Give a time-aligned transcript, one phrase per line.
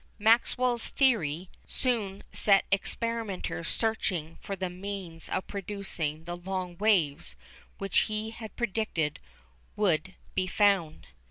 [0.17, 7.35] Maxwell's theory soon set experimenters searching for the means of producing the long waves
[7.77, 9.19] which he had predicted
[9.75, 11.05] would be found.